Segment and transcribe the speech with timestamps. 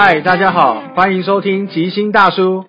[0.00, 2.66] 嗨，大家好，欢迎收听吉星大叔。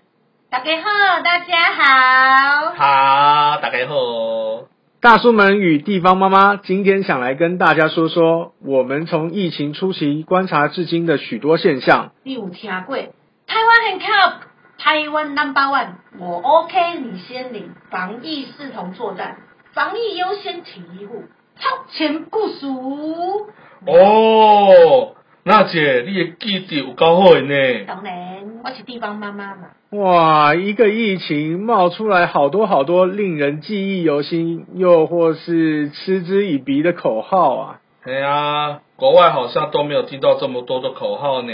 [0.50, 2.74] 大家好，大家好。
[2.74, 4.66] 好，大家好。
[5.00, 12.14] 大叔们与地方妈妈今天想来跟大家说说，我们从疫情初期观察至今的许多现象。
[12.24, 12.96] 你有听过？
[12.98, 14.40] 台湾很靠
[14.80, 17.70] 台湾 number one，我 OK，你先领。
[17.92, 19.38] 防疫视同作战，
[19.74, 21.26] 防疫优先体护，
[21.60, 23.52] 超前部署。
[23.86, 25.14] 哦，
[25.50, 27.86] 娜姐，你的记忆有够好的呢。
[27.88, 29.70] 当然，我是地方妈妈嘛。
[29.90, 37.82] 哇，一个疫情冒出来好多好多令人记忆犹新，又或是嗤之以鼻的口号啊！
[38.04, 41.52] 哎呀，国外好像都没有听到这么多的口号呢。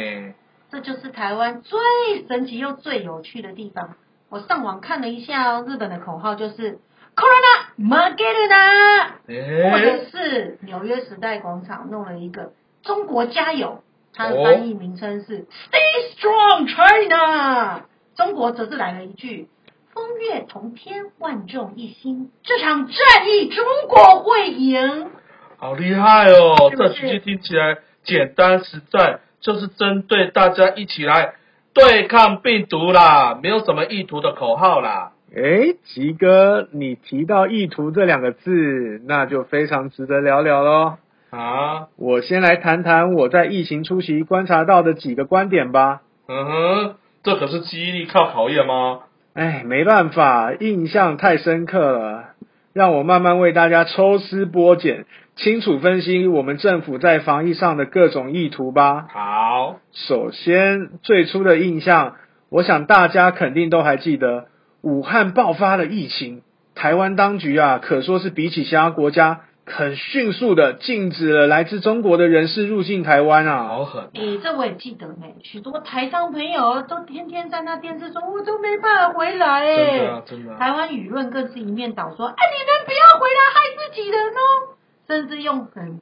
[0.69, 1.79] 这就是台湾最
[2.27, 3.91] 神奇又最有趣的地方。
[4.29, 6.79] 我上网看了一下哦，日本的口号就是
[7.15, 12.51] “Corona m a g e r a 或者是纽约时代广场弄了一个
[12.83, 13.79] “中国加油”，
[14.15, 17.81] 它的翻译名称是 “Stay Strong China”。
[18.15, 19.49] 中国则是来了一句
[19.93, 22.95] “风月同天，万众一心”，这场战
[23.29, 25.11] 役中国会赢。
[25.57, 26.71] 好厉害哦！
[26.75, 31.35] 这几句听起来简单实在，就是针对大家一起来
[31.73, 35.11] 对抗病毒啦，没有什么意图的口号啦。
[35.35, 40.97] 哎，吉哥，你提到意图这两个字，那就非常值得聊聊喽。
[41.35, 46.01] 啊，我先来谈谈我在疫情初期观察到的几个观点吧。
[46.27, 46.95] 嗯哼。
[47.23, 48.99] 这可是记忆力靠考验吗？
[49.33, 52.25] 哎，没办法，印象太深刻了，
[52.71, 59.07] 让我慢慢为大家抽丝剥茧，清楚分析我们政府在防疫上的各种意图吧。
[59.11, 62.17] 好，首先最初的印象，
[62.51, 64.45] 我想大家肯定都还记得，
[64.83, 66.43] 武汉爆发了疫情，
[66.75, 69.41] 台湾当局啊，可说是比起其他国家。
[69.65, 73.63] 很迅速的禁止了来自中国的人士入境台湾啊！
[73.63, 74.09] 好狠！
[74.13, 75.25] 诶，这我也记得呢。
[75.41, 79.97] 许多台商朋友都天天在那电视说，我都没办法回来诶。
[79.97, 80.55] 真的，真的。
[80.55, 84.75] 台湾舆论更是一面倒说，哎，你们不要回来害自己人哦！
[85.07, 85.99] 甚至用很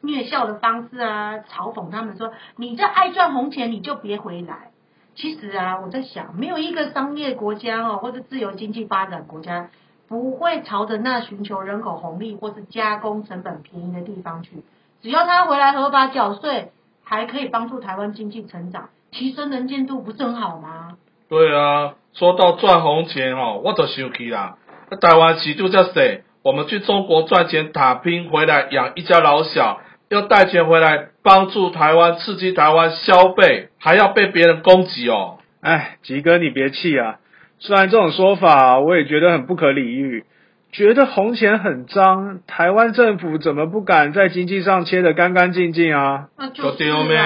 [0.00, 4.72] 虐笑的方式啊，嘲讽他们说，你这爱赚红钱，你就别回来。
[5.14, 9.70] 其实啊，我在想，没有一个商业国家哦，或者自由经济发展国家。
[10.14, 14.62] 不会朝着那寻求人口红利或是加工成本便宜的地方去。
[15.02, 16.70] 只要他回来合法缴税，
[17.02, 20.96] 还可以帮助台湾经济成长，提升能见度，不是很好吗？
[21.28, 24.56] 对啊，说到赚红钱哦，我都生气啦。
[25.00, 35.38] 台湾市就这谁，我们去中国赚钱打拼回来养一家老小，要带钱回来帮助台湾，刺激台湾消费，还要被别人攻击哦。
[35.60, 37.18] 哎，吉哥你别气啊。
[37.58, 40.24] 虽然这种说法我也觉得很不可理喻，
[40.72, 46.28] 觉得红钱很脏，台湾政府怎么不敢在经济上切得干干净净啊？
[46.36, 47.18] 那就丢咩？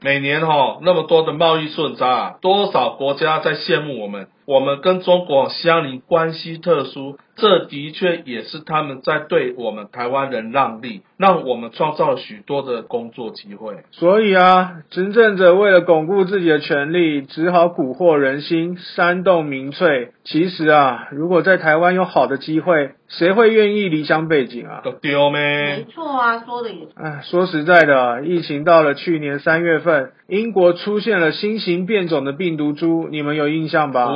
[0.00, 4.28] 每年吼那么多的贸易顺差，多少国家在羡慕我们？
[4.48, 13.74] 我们跟中国相邻，关系特殊，这的确也是他们在对我们台湾人让利，让我们创造了许多的工作机会。
[13.90, 20.12] 所以啊，执政者为了巩固自己的权利，只好蛊惑人心，煽动民粹。
[20.24, 24.80] 其实啊，如果在台湾有好的机会，谁会愿意离乡背井啊？
[24.82, 25.40] 都丢咩？
[25.40, 26.88] 没错啊，说的也。
[26.96, 34.08] 哎，说实在的，疫情到了去年三月份，英国出现了新型变种的病毒株，你们有印象吧？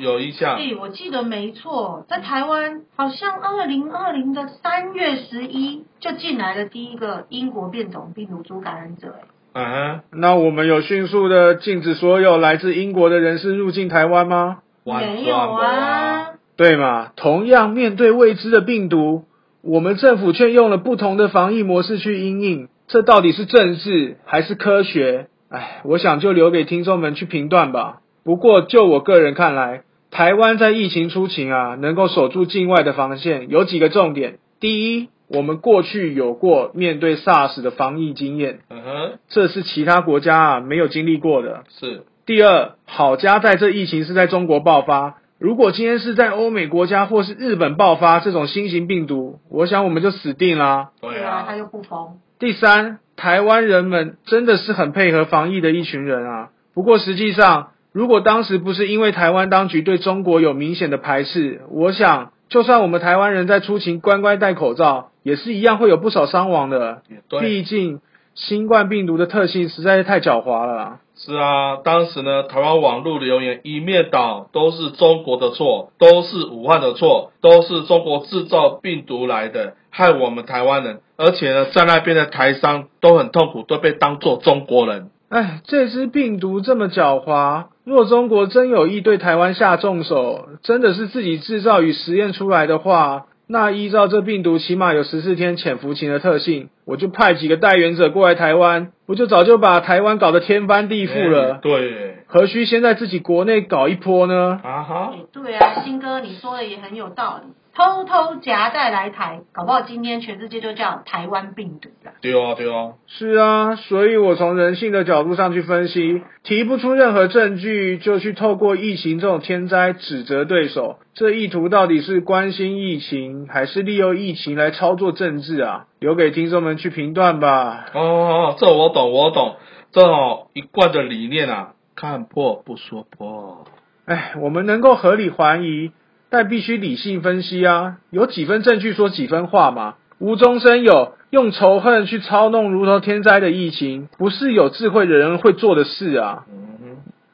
[0.00, 0.56] 有印象。
[0.56, 9.14] 哎，我记得没错，在台湾好像二零二零的三月十一就进来了第一个英国变种病毒株感染者。
[9.52, 14.58] 哎，那我们有迅速的禁止所有来自英国的人士入境台湾吗？
[14.84, 16.34] 没有啊。
[16.56, 17.12] 对嘛？
[17.14, 19.24] 同样面对未知的病毒，
[19.62, 25.28] 我们政府却用了不同的防疫模式去应应，这到底是政治还是科学？
[25.50, 28.00] 哎，我想就留给听众们去评断吧。
[28.28, 34.36] 不过，就我个人看来，台湾在疫情初期啊，能够守住境外的防线，有几个重点。
[34.60, 41.64] 第一，我们过去有过面对 SARS 的防疫经验，嗯哼，这是其他国家啊没有经历过的。
[41.70, 42.02] 是。
[42.26, 50.90] 第二，好家在这疫情是在中国爆发，如果今天是在欧美国家或是日本爆发这种新型病毒，我想我们就死定啦。
[51.00, 52.18] 对啊，他又不疯。
[52.38, 56.50] 第三，台湾人们真的是很配合防疫的一群人啊。
[56.74, 67.02] 不过实际上，如果当时不是因为台湾当局对中国有明显的排斥，我想，就算我们台湾人在出勤乖乖戴口罩，也是一样会有不少伤亡的。
[67.40, 67.98] 毕竟，
[68.36, 71.00] 新冠病毒的特性实在是太狡猾了。
[71.16, 81.00] 是啊，当时呢，台湾网络留言一面倒，都是中国的错，都是武汉的错，都是中国制造病毒来的，害我们台湾人。
[81.16, 85.10] 而且呢，在那边的台商都很痛苦，都被当作中国人。
[85.30, 101.54] 哎，这只病毒这么狡猾，若中国真有意对台湾下重手，真的是自己制造与实验出来的话，那依照这病毒起码有十四天潜伏期的特性，我就派几个代言者过来台湾，不就早就把台湾搞得天翻地覆了？
[101.54, 104.60] 欸对，何须先在自己国内搞一波呢？
[104.62, 112.10] 啊哈，哎对啊，新哥你说的也很有道理，偷偷夹带来台，搞不好今天全世界就叫台湾病毒了。
[112.20, 125.84] 对哦对哦，是啊，所以我从人性的角度上去分析，提不出任何证据，就去透过疫情这种天灾指责对手，这意图到底是关心疫情，还是利用疫情来操作政治啊？
[126.00, 127.86] 留给听众们去评断吧。
[127.94, 129.54] 哦哦，这我懂我懂，
[129.92, 133.66] 这哦一贯的理念啊，看破不说破。
[134.04, 135.92] 哎，我们能够合理怀疑，
[136.30, 139.94] 但必须理性分析啊，有几分证据说几分话嘛。
[140.18, 146.44] 无中生有，用仇恨去操弄如同天灾的疫情，不是有智慧的人会做的事啊。
[146.50, 146.68] 嗯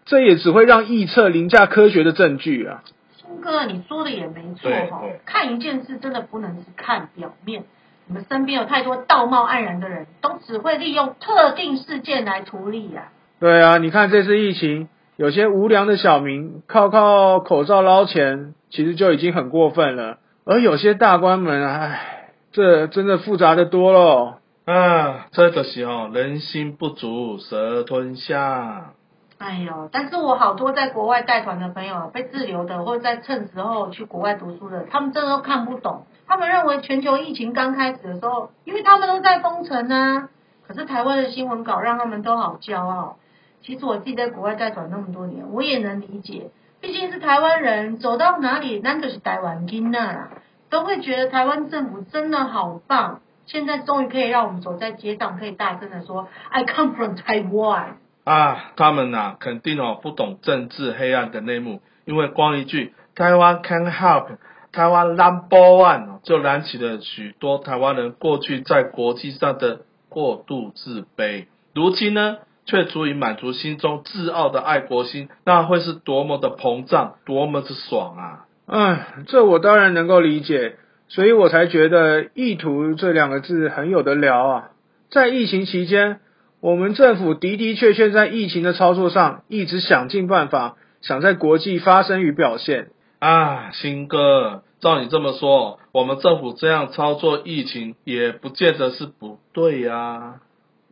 [0.07, 2.83] 这也只会让臆测凌驾科学的证据啊。
[3.17, 7.65] 新哥你说的也没错哈、看一件事真的不能只看表面。
[8.07, 13.09] 你们身边有太多道貌岸然的人，都只会利用特定事件来图利呀、
[13.41, 20.19] 对啊，你看这次疫情，有些无良的小民靠靠口罩捞钱，其实就已经很过分了。
[20.45, 24.35] 而有些大官们，唉，这真的复杂的多喽。
[24.65, 28.95] 啊，这个时候人心不足蛇吞象。
[29.39, 36.07] 哎呦，但是我好多在国外带团的朋友，被滞留的，或者在趁时候去国外读书的，他们真的都看不懂。
[36.27, 40.29] 他们认为全球疫情刚开始的时候，因为他们都在封城啊，
[40.67, 43.17] 可是台湾的新闻稿让他们都好骄傲。
[43.65, 46.51] 其实我自己在国外带团那么多年，我也能理解，
[46.83, 50.29] 毕竟是台湾人，走到哪里那就是台湾金呐，
[50.69, 53.23] 都会觉得台湾政府真的好棒。
[53.47, 57.95] 现在终于可以让我们走在街上，可以大声的说 “I come from Taiwan”。
[58.25, 64.29] 啊，他们呐、肯定哦不懂政治黑暗的内幕，因为光一句台湾 can help，
[64.73, 78.47] 台湾 number one 就燃起了许多台湾人过去在国际上的过度自卑，如今呢却足以满足心中自傲的爱国心，那会是多么的膨胀，多么之爽啊！
[78.67, 80.77] 唉，这我当然能够理解，
[81.09, 84.71] 所以我才觉得“意图”这两个字很有得聊啊。
[85.11, 86.21] 在疫情期间，
[86.61, 92.89] 我们政府的的确确在疫情的操作上一直想尽办法，想在国际发声与表现。
[93.19, 100.41] 啊，新哥，照你这么说，我们政府这样操作疫情，也不见得是不对呀、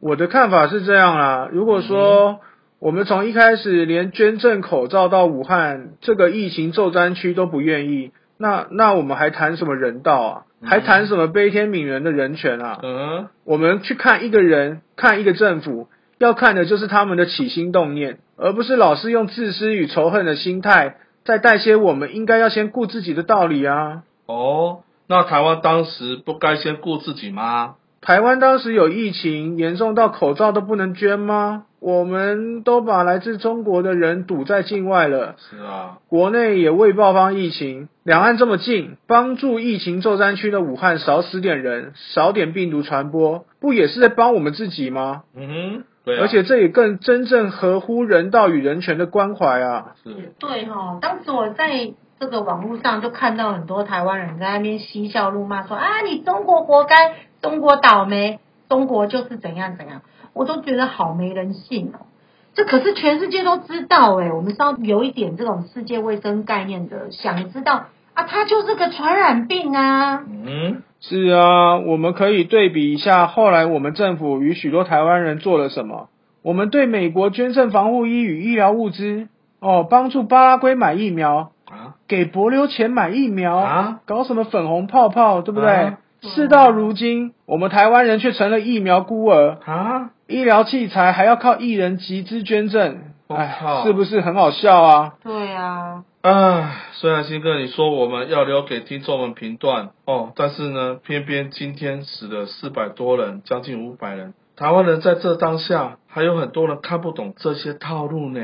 [0.02, 2.40] 我的看法是这样啦，如果说
[2.80, 10.42] 我们从一开始连捐赠口罩到武汉这个疫情重灾区都不愿意，那那我们还谈什么人道啊？
[10.60, 12.80] 嗯还谈什么悲天悯人的人权啊？
[12.82, 15.86] 嗯，我们去看一个人，看一个政府，
[16.18, 24.02] 要看的就是他们的起心动念，而不是老是用自私与仇恨的心态在带些我们应该要先顾自己的道理啊。
[24.26, 27.74] 哦，那台湾当时不该先顾自己吗？
[28.02, 31.64] 台湾当时有疫情严重到口罩都不能捐吗？
[31.78, 45.22] 我们都把来自中国的人堵在境外了，是啊，国内也未爆发疫情，两岸这么近，帮助疫情重灾区的武汉少死点人，少点病毒传播，不也是在帮我们自己吗？
[45.34, 49.94] 嗯哼，对啊，而且这也更真正合乎人道与人权的关怀啊！
[50.04, 56.94] 也是，对哈、当时我在这个网络上就看到很多台湾人在那边嬉笑怒骂，说啊，你中国活该，
[57.42, 60.00] 中国倒霉，中国就是怎样怎样，
[60.32, 62.06] 我都觉得好没人性哦。
[62.54, 70.24] 这可是全世界都知道哎，我们是要有一点这种世界卫生概念的，想知道啊，它就是个传染病啊。
[70.28, 76.08] 嗯，是啊，我们可以对比一下后来我们政府与许多台湾人做了什么。
[76.42, 85.70] 我们对美国捐赠防护衣与医疗物资，哦，帮助巴拉圭买疫苗，啊给博流钱买疫苗，啊，搞什么粉红泡泡，对不对？
[85.70, 92.98] 啊事到如今，我们台湾人却成了疫苗孤儿，啊，医疗器材还要靠艺人集资捐赠，
[93.28, 95.14] 哎是不是很好笑啊？
[95.22, 108.40] 对啊，唉，虽然新哥你说我们要留给听众们评断哦，但是呢，偏偏今天死了四百多人，将近五百人，台湾人在这当下还有很多人看不懂这些套路呢。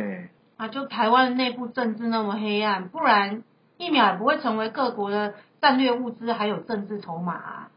[0.56, 3.44] 啊，就台湾内部政治那么黑暗，不然
[3.76, 7.68] 疫苗也不会成为各国的战略物资，还有政治筹码啊。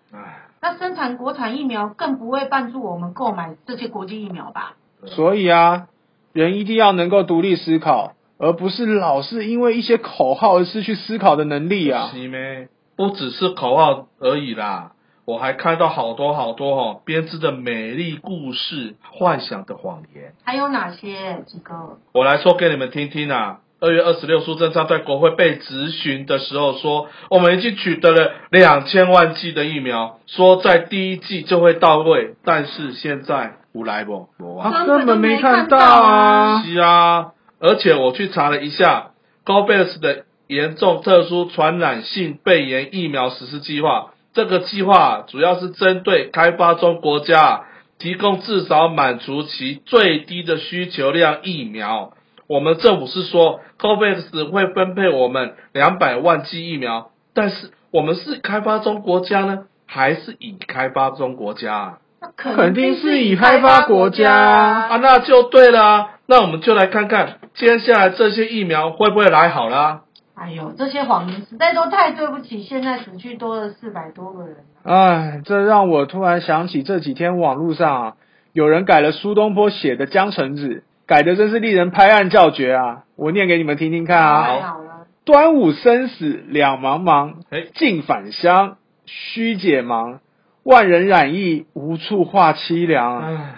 [0.61, 4.75] 那生产国产疫苗更不会帮助我们购买这些国际疫苗吧？
[5.05, 5.88] 所以啊，
[6.33, 12.11] 人一定要能够独立思考，而不是老是因为一些口号而失去思考的能力啊。
[12.13, 12.69] 是咩？
[12.95, 14.91] 不只是口号而已啦。
[15.25, 20.33] 我还看到好多好多哦编织的美丽故事、幻想的谎言。
[20.43, 21.97] 还有哪些几个？
[22.11, 23.61] 我来说给你们听听啊。
[23.83, 34.29] 二月二十六，苏贞昌在国会被质询的时候说，我们已经取得了两千万剂的疫苗，说在第一季就会到位，但是现在无来不？
[34.61, 36.61] 他根本没看到啊！
[36.63, 47.63] 是啊，而且我去查了一下 g o b e s 的严重特殊传染性肺炎疫苗实施计划，这个计划主要是针对开发中国家
[47.97, 52.13] 提供至少满足其最低的需求量疫苗。
[52.51, 62.00] 我们政府是说，COVAX 会分配我们两百万剂疫苗，但是我们是开发中国家呢，还是已开发中国家？
[62.36, 66.10] 肯定是已开发国家啊，那就对了。
[66.25, 70.01] 那我们就来看看接下来这些疫苗会不会来好啦。
[70.36, 74.58] 哎呦，这些谎言实在都太对不起，现在死去多了四百多个人。
[74.84, 78.13] 哎，这让我突然想起这几天网络上啊，
[78.51, 80.67] 有人改了苏东坡写的《江城子》。
[81.12, 83.03] 改的真是令人拍案叫绝啊！
[83.18, 84.44] 我念给你们听听看啊。
[84.44, 84.82] 好
[85.25, 87.34] 端午生死两茫茫，
[87.75, 90.22] 尽返乡须解忙。
[90.63, 93.58] 万人染疫无处话凄凉。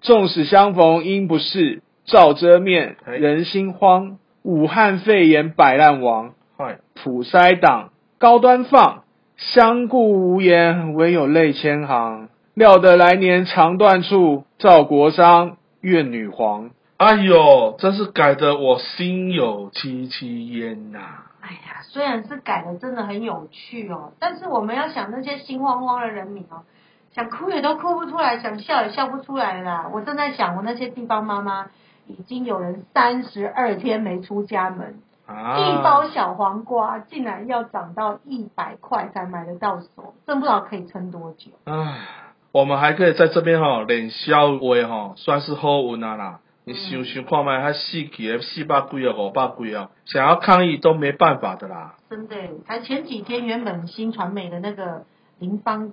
[0.00, 4.18] 纵使相逢应不识，照遮面人心慌。
[4.44, 6.34] 武汉肺炎百烂亡。
[6.94, 9.02] 普筛党高端放，
[9.36, 12.28] 相顾无言，唯有泪千行。
[12.54, 16.70] 料得来年肠断处，赵国殇，怨女皇。
[17.02, 21.00] 哎呦，真是改的我心有戚戚焉呐！
[21.40, 24.12] 哎呀，虽然是改的，真的很有趣哦。
[24.20, 26.62] 但是我们要想那些心慌慌的人民哦，
[27.12, 29.90] 想哭也都哭不出来，想笑也笑不出来啦。
[29.92, 31.72] 我正在想，我那些地方妈妈，
[32.06, 41.50] 已经有人三十二天没出家门，一包小黄瓜竟然要涨到一百块才买得到手，真不知道可以撑多久。
[41.64, 41.98] 唉，
[42.52, 46.38] 我们还可以在这边哈脸笑微哈，算是好运啊啦。
[46.64, 51.96] 你想想看嘛，他四期四百几啊，五百几啊，想要抗议都没办法的啦。
[52.08, 55.04] 真的，才前几天，原本新传媒的那个
[55.40, 55.92] 林芳怡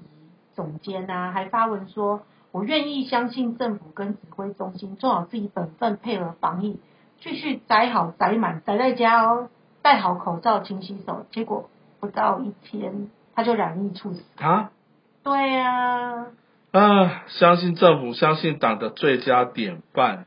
[0.53, 2.21] 总监啊，还发文说
[2.53, 6.79] ：“我愿意相信政府跟指挥中心做好自己本分，配合防疫，
[7.19, 9.49] 继续宅好宅满，宅在家哦，
[9.81, 11.67] 戴好口罩，勤洗手。”结果
[11.99, 14.23] 不到一天，他就染疫猝死。
[14.37, 14.69] 啊？
[15.23, 16.27] 对呀。
[16.71, 20.25] 啊，相信政府，相信党的最佳典范。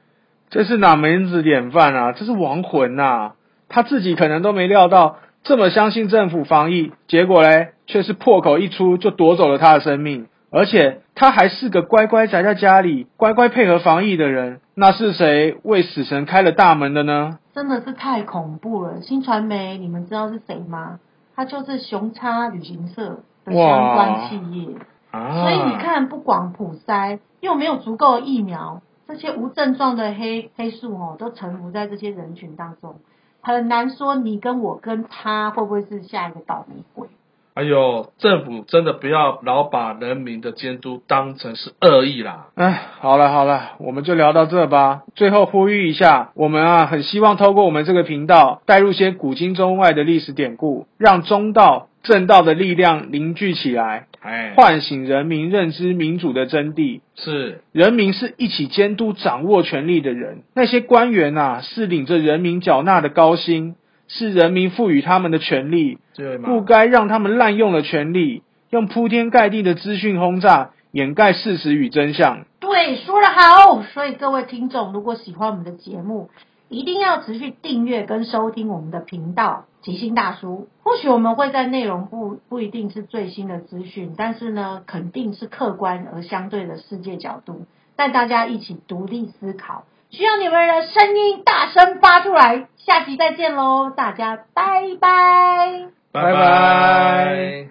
[0.53, 2.13] 这是哪门子典范啊？
[2.13, 3.33] 这是亡魂呐！
[3.71, 10.27] 他自己可能都没料到，这么相信政府防疫，结果嘞，却是破口一出就夺走了他的生命。
[10.51, 14.61] 而且他还是个乖乖宅在家里、乖乖配合防疫的人。
[14.75, 17.39] 那是谁为死神开了大门的呢？
[17.55, 19.01] 真的是太恐怖了！
[19.01, 21.01] 新传媒，你们知道是谁吗？
[21.35, 24.69] 他就是熊叉旅行社的相关企业。
[25.11, 28.83] 所以你看，不广普筛，又没有足够的疫苗。
[29.09, 32.97] 这些无症状的黑黑素哦，都沉浮在这些人群当中，
[33.41, 37.09] 很难说你跟我跟他会不会是下一个倒霉鬼。
[37.55, 42.47] 哎呦，政府真的不要老把人民的监督当成是恶意啦！
[42.55, 45.03] 哎，好了好了，我们就聊到这吧。
[45.15, 51.89] 最后呼吁一下，我们啊很希望透过我们这个频道，带入些古今中外的历史典故，让中道。
[52.03, 57.01] 正道的力量凝聚起来，哎，唤醒人民认知民主的真谛。
[57.15, 60.43] 是，人民是一起监督掌握权力的人。
[60.55, 63.77] 那些官员啊，是领着人民缴纳的高薪，
[64.09, 65.99] 是人民赋予他们的权利，
[66.45, 72.45] 不该让他们滥用了权力，用铺天盖地的资讯轰炸掩盖事实与真相。
[72.59, 73.83] 对，说得好。
[73.83, 76.31] 所以各位听众，如果喜欢我们的节目，
[76.73, 79.67] 一定要持续订阅跟收听我们的频道。
[79.83, 92.69] 吉星大叔，或许我们会在内容不不一定是最新的资讯，但是呢，肯定是客观而相对的世界角度，带大家一起独立思考，需要你们的声音大声发出来。
[92.77, 97.67] 下期再见喽，大家拜拜，拜拜。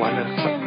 [0.00, 0.59] 完了。